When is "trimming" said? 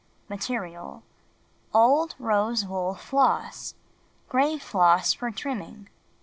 5.29-5.89